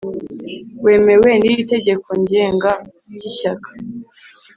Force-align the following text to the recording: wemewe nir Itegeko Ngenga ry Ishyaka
wemewe 0.83 1.29
nir 1.41 1.57
Itegeko 1.63 2.09
Ngenga 2.21 2.71
ry 3.13 3.23
Ishyaka 3.29 3.69